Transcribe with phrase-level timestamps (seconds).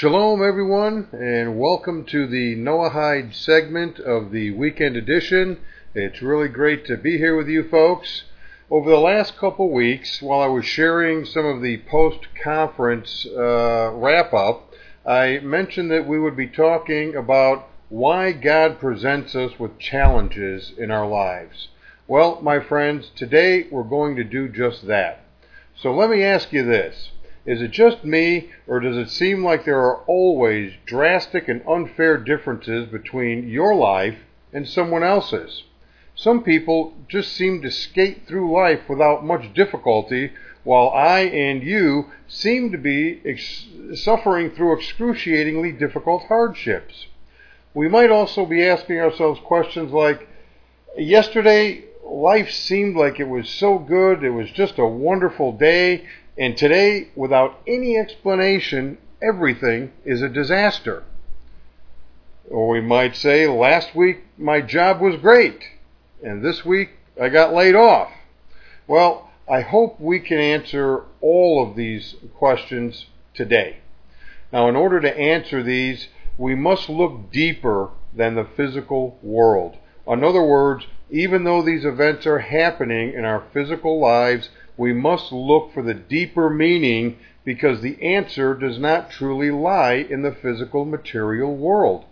[0.00, 5.58] Shalom, everyone, and welcome to the Noahide segment of the weekend edition.
[5.94, 8.22] It's really great to be here with you folks.
[8.70, 13.92] Over the last couple weeks, while I was sharing some of the post conference uh,
[13.92, 14.72] wrap up,
[15.04, 20.90] I mentioned that we would be talking about why God presents us with challenges in
[20.90, 21.68] our lives.
[22.08, 25.26] Well, my friends, today we're going to do just that.
[25.76, 27.10] So let me ask you this.
[27.46, 32.18] Is it just me, or does it seem like there are always drastic and unfair
[32.18, 34.18] differences between your life
[34.52, 35.64] and someone else's?
[36.14, 40.32] Some people just seem to skate through life without much difficulty,
[40.64, 47.06] while I and you seem to be ex- suffering through excruciatingly difficult hardships.
[47.72, 50.28] We might also be asking ourselves questions like,
[50.98, 56.04] yesterday life seemed like it was so good, it was just a wonderful day,
[56.40, 61.04] and today, without any explanation, everything is a disaster.
[62.48, 65.62] Or we might say, last week my job was great,
[66.24, 68.10] and this week I got laid off.
[68.86, 73.76] Well, I hope we can answer all of these questions today.
[74.50, 79.76] Now, in order to answer these, we must look deeper than the physical world.
[80.06, 84.48] In other words, even though these events are happening in our physical lives,
[84.80, 90.22] we must look for the deeper meaning because the answer does not truly lie in
[90.22, 92.02] the physical material world.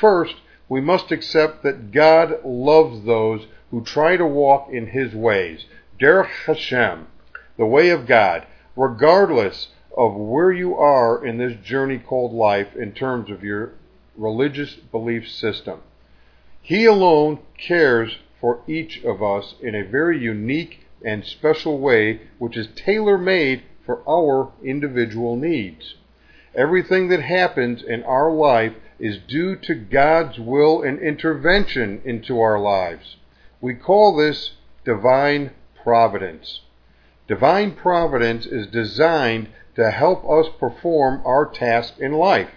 [0.00, 5.66] First, we must accept that God loves those who try to walk in His ways,
[6.00, 7.06] Derech Hashem,
[7.58, 12.92] the way of God, regardless of where you are in this journey called life in
[12.92, 13.72] terms of your
[14.16, 15.82] religious belief system.
[16.62, 22.56] He alone cares for each of us in a very unique and special way which
[22.56, 25.94] is tailor made for our individual needs.
[26.54, 32.58] Everything that happens in our life is due to God's will and intervention into our
[32.58, 33.16] lives.
[33.60, 34.52] We call this
[34.84, 35.52] divine
[35.82, 36.60] providence.
[37.28, 42.50] Divine providence is designed to help us perform our task in life.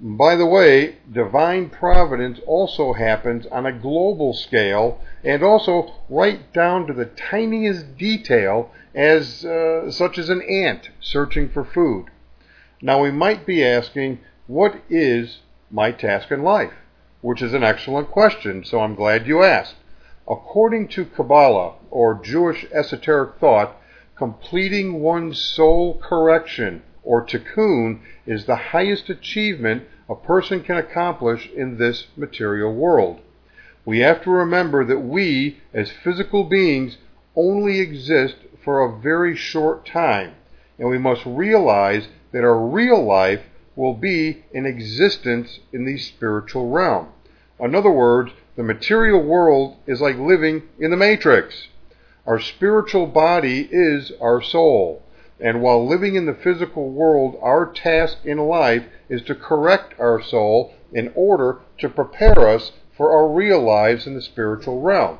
[0.00, 6.86] By the way, divine providence also happens on a global scale and also right down
[6.86, 12.06] to the tiniest detail as uh, such as an ant searching for food.
[12.80, 16.74] Now we might be asking, what is my task in life?
[17.20, 19.74] Which is an excellent question, so I'm glad you asked.
[20.28, 23.76] According to Kabbalah, or Jewish esoteric thought,
[24.14, 31.78] completing one's soul correction or tikkun is the highest achievement a person can accomplish in
[31.78, 33.18] this material world.
[33.86, 36.98] We have to remember that we, as physical beings,
[37.34, 40.34] only exist for a very short time,
[40.78, 43.40] and we must realize that our real life
[43.74, 47.08] will be in existence in the spiritual realm.
[47.58, 51.68] In other words, the material world is like living in the matrix.
[52.26, 55.02] Our spiritual body is our soul.
[55.40, 60.20] And while living in the physical world, our task in life is to correct our
[60.20, 65.18] soul in order to prepare us for our real lives in the spiritual realm.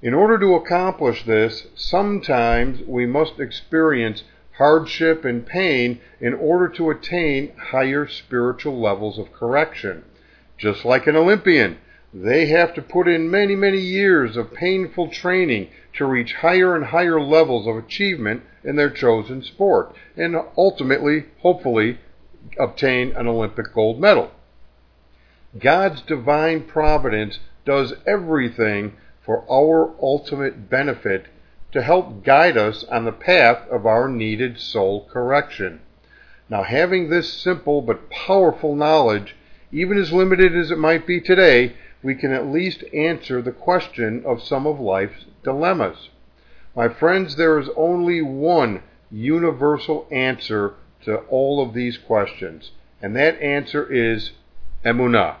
[0.00, 4.24] In order to accomplish this, sometimes we must experience
[4.56, 10.04] hardship and pain in order to attain higher spiritual levels of correction.
[10.58, 11.78] Just like an Olympian,
[12.12, 16.86] they have to put in many, many years of painful training to reach higher and
[16.86, 21.98] higher levels of achievement in their chosen sport and ultimately, hopefully,
[22.58, 24.30] obtain an Olympic gold medal.
[25.58, 28.94] God's divine providence does everything
[29.24, 31.26] for our ultimate benefit
[31.72, 35.80] to help guide us on the path of our needed soul correction.
[36.48, 39.36] Now, having this simple but powerful knowledge,
[39.70, 44.22] even as limited as it might be today, we can at least answer the question
[44.26, 46.10] of some of life's dilemmas.
[46.74, 50.74] My friends, there is only one universal answer
[51.04, 54.32] to all of these questions, and that answer is
[54.84, 55.36] emunah.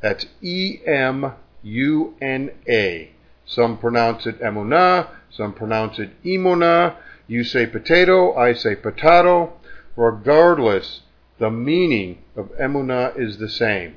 [0.00, 1.32] That's E M
[1.62, 3.12] U N A.
[3.46, 6.96] Some pronounce it emunah, some pronounce it imona.
[7.28, 9.52] You say potato, I say potato.
[9.96, 11.00] Regardless,
[11.38, 13.96] the meaning of emunah is the same.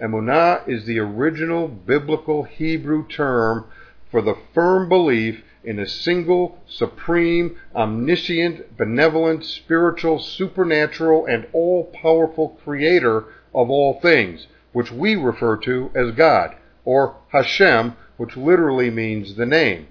[0.00, 3.66] Emunah is the original biblical Hebrew term
[4.10, 12.58] for the firm belief in a single, supreme, omniscient, benevolent, spiritual, supernatural, and all powerful
[12.62, 16.54] creator of all things, which we refer to as God,
[16.84, 19.88] or Hashem, which literally means the name.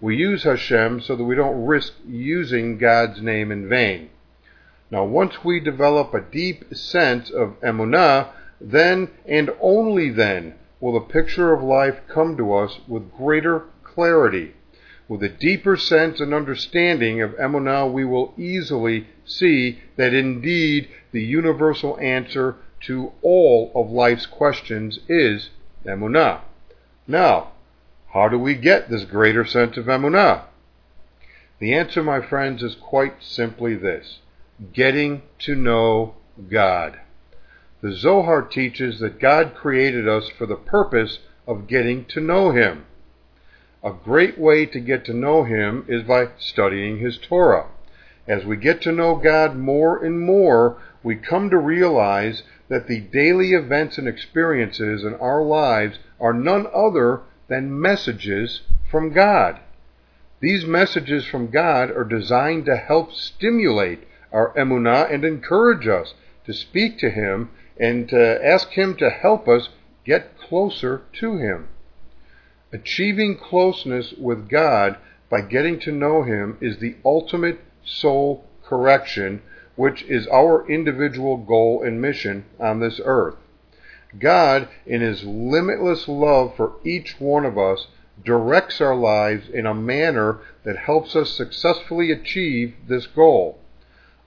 [0.00, 4.10] We use Hashem so that we don't risk using God's name in vain.
[4.90, 8.28] Now, once we develop a deep sense of emunah,
[8.60, 14.54] then and only then will the picture of life come to us with greater clarity.
[15.08, 21.22] With a deeper sense and understanding of emunah, we will easily see that indeed the
[21.22, 25.50] universal answer to all of life's questions is
[25.84, 26.40] emunah.
[27.06, 27.52] Now,
[28.12, 30.42] how do we get this greater sense of emunah?
[31.58, 34.20] The answer, my friends, is quite simply this
[34.72, 36.14] getting to know
[36.50, 37.00] God.
[37.80, 42.86] The Zohar teaches that God created us for the purpose of getting to know Him.
[43.84, 47.66] A great way to get to know Him is by studying His Torah.
[48.26, 53.00] As we get to know God more and more, we come to realize that the
[53.00, 59.60] daily events and experiences in our lives are none other than messages from God.
[60.40, 64.00] These messages from God are designed to help stimulate
[64.32, 66.14] our emunah and encourage us
[66.44, 69.70] to speak to Him and to ask Him to help us
[70.04, 71.68] get closer to Him.
[72.72, 74.96] Achieving closeness with God
[75.30, 79.42] by getting to know Him is the ultimate soul correction,
[79.76, 83.36] which is our individual goal and mission on this earth.
[84.18, 87.86] God, in His limitless love for each one of us,
[88.24, 93.60] directs our lives in a manner that helps us successfully achieve this goal.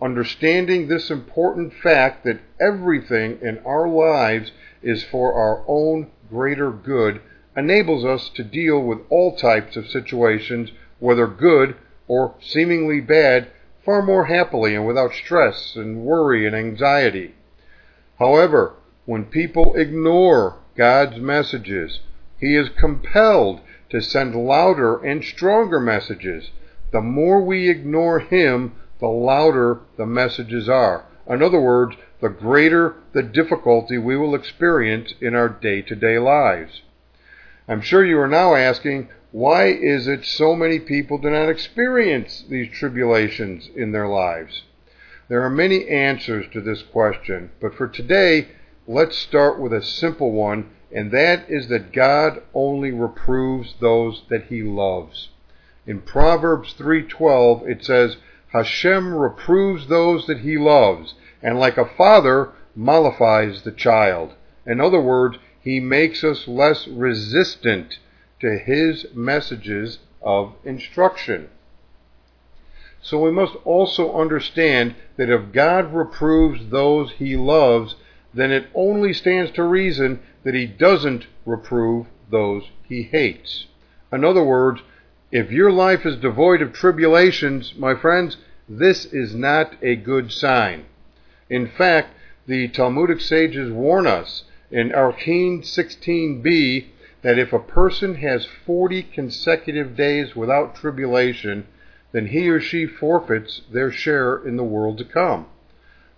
[0.01, 4.51] Understanding this important fact that everything in our lives
[4.81, 7.21] is for our own greater good
[7.56, 11.75] enables us to deal with all types of situations, whether good
[12.07, 13.48] or seemingly bad,
[13.86, 17.36] far more happily and without stress and worry and anxiety.
[18.18, 18.74] However,
[19.06, 22.00] when people ignore God's messages,
[22.39, 26.50] He is compelled to send louder and stronger messages.
[26.92, 31.06] The more we ignore Him, the louder the messages are.
[31.27, 36.18] In other words, the greater the difficulty we will experience in our day to day
[36.19, 36.81] lives.
[37.68, 42.44] I'm sure you are now asking, why is it so many people do not experience
[42.50, 44.63] these tribulations in their lives?
[45.30, 48.50] There are many answers to this question, but for today,
[48.88, 54.45] let's start with a simple one, and that is that God only reproves those that
[54.45, 55.30] he loves.
[55.88, 58.18] In Proverbs 3:12 it says,
[58.51, 64.33] Hashem reproves those that he loves, and like a father mollifies the child.
[64.65, 68.00] In other words, he makes us less resistant
[68.39, 71.50] to his messages of instruction.
[73.01, 77.95] So we must also understand that if God reproves those he loves,
[78.33, 83.65] then it only stands to reason that he doesn't reprove those he hates.
[84.12, 84.81] In other words,
[85.31, 88.38] if your life is devoid of tribulations, my friends,
[88.68, 90.86] this is not a good sign.
[91.50, 92.10] In fact,
[92.48, 96.88] the Talmudic sages warn us in Arakhin 16b
[97.22, 101.66] that if a person has 40 consecutive days without tribulation,
[102.12, 105.45] then he or she forfeits their share in the world to come.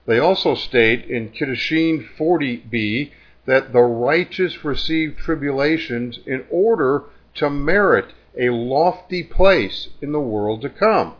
[0.06, 3.12] They also state in Kiddushin 40b
[3.46, 7.04] that the righteous receive tribulations in order
[7.36, 11.16] to merit a lofty place in the world to come.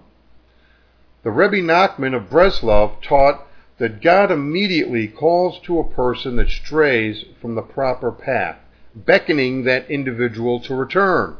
[1.24, 7.26] The Rebbe Nachman of Breslov taught that God immediately calls to a person that strays
[7.42, 8.58] from the proper path,
[8.96, 11.38] beckoning that individual to return.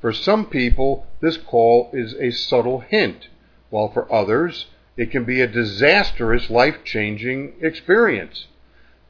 [0.00, 3.28] For some people, this call is a subtle hint,
[3.68, 8.46] while for others, it can be a disastrous, life changing experience.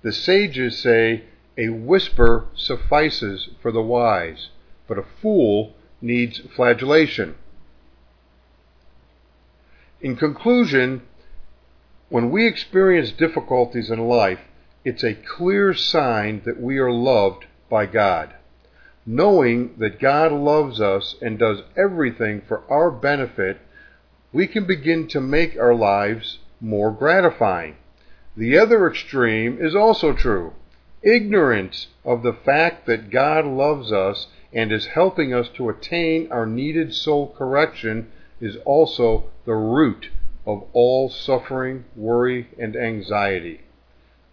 [0.03, 1.25] The sages say,
[1.57, 4.49] a whisper suffices for the wise,
[4.87, 7.35] but a fool needs flagellation.
[10.01, 11.03] In conclusion,
[12.09, 14.41] when we experience difficulties in life,
[14.85, 18.35] it's a clear sign that we are loved by God.
[19.07, 23.61] Knowing that God loves us and does everything for our benefit,
[24.33, 27.77] we can begin to make our lives more gratifying.
[28.37, 30.55] The other extreme is also true.
[31.03, 36.47] Ignorance of the fact that God loves us and is helping us to attain our
[36.47, 40.11] needed soul correction is also the root
[40.47, 43.61] of all suffering, worry, and anxiety.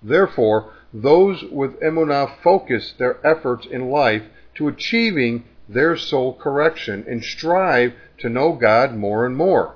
[0.02, 4.24] Therefore, those with emunah focus their efforts in life
[4.56, 9.76] to achieving their soul correction and strive to know God more and more.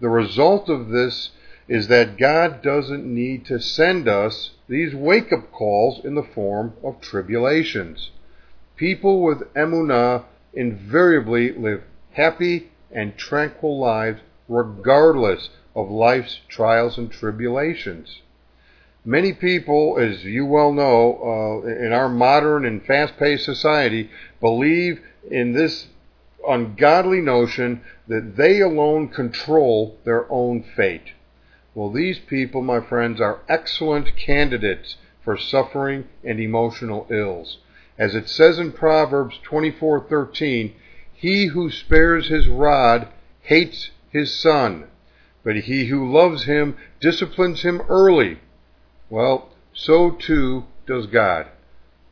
[0.00, 1.30] The result of this
[1.68, 6.72] is that God doesn't need to send us these wake up calls in the form
[6.82, 8.10] of tribulations.
[8.78, 11.82] People with emunah invariably live
[12.12, 18.22] happy and tranquil lives regardless of life's trials and tribulations.
[19.04, 25.00] Many people, as you well know, uh, in our modern and fast paced society, believe
[25.28, 25.88] in this
[26.46, 31.14] ungodly notion that they alone control their own fate.
[31.74, 37.58] Well, these people, my friends, are excellent candidates for suffering and emotional ills.
[37.98, 40.72] As it says in Proverbs 24:13,
[41.12, 43.08] he who spares his rod
[43.42, 44.84] hates his son,
[45.42, 48.38] but he who loves him disciplines him early.
[49.10, 51.46] Well, so too does God.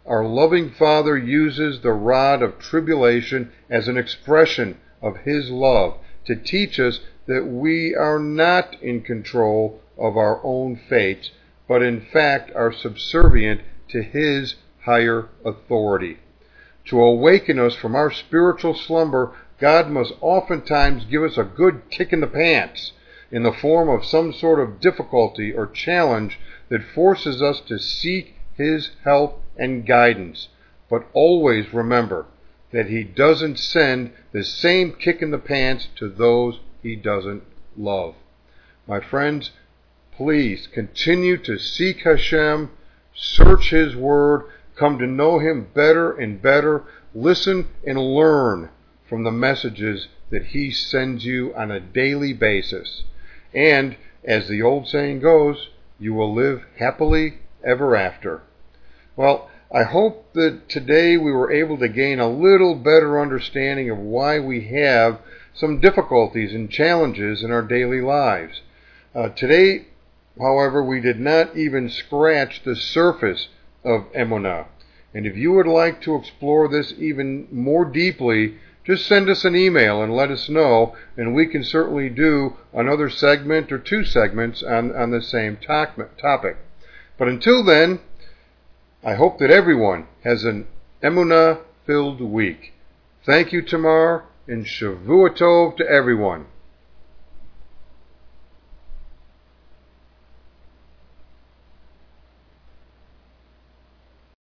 [0.07, 6.37] Our loving Father uses the rod of tribulation as an expression of His love to
[6.37, 11.33] teach us that we are not in control of our own fates,
[11.67, 14.55] but in fact are subservient to His
[14.87, 16.19] higher authority.
[16.87, 22.13] To awaken us from our spiritual slumber, God must oftentimes give us a good kick
[22.13, 22.93] in the pants
[23.31, 26.39] in the form of some sort of difficulty or challenge
[26.69, 30.49] that forces us to seek His help and guidance.
[30.89, 32.27] But always remember
[32.71, 37.43] that He doesn't send the same kick in the pants to those He doesn't
[37.77, 38.15] love.
[38.87, 39.51] My friends,
[40.13, 42.71] please continue to seek Hashem,
[43.13, 44.45] search His Word,
[44.77, 48.71] come to know Him better and better, listen and learn
[49.09, 53.05] from the messages that He sends you on a daily basis.
[53.55, 58.43] And, as the old saying goes, you will live happily ever after.
[59.17, 63.99] Well, I hope that today we were able to gain a little better understanding of
[63.99, 65.21] why we have
[65.55, 68.61] some difficulties and challenges in our daily lives.
[69.15, 69.87] Uh, today,
[70.39, 73.49] however, we did not even scratch the surface
[73.87, 74.67] of Emunah.
[75.15, 79.57] And if you would like to explore this even more deeply, just send us an
[79.57, 84.63] email and let us know, and we can certainly do another segment or two segments
[84.63, 86.57] on, on the same topic.
[87.19, 88.01] But until then,
[89.03, 90.67] I hope that everyone has an
[91.03, 92.75] Emunah filled week.
[93.25, 96.47] Thank you, Tamar, and Shavua Tov to everyone.